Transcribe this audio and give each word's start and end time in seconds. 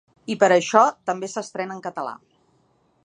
I 0.35 0.37
per 0.43 0.47
això 0.55 0.81
també 1.11 1.29
s’estrena 1.33 1.79
en 1.79 1.85
català. 1.89 2.17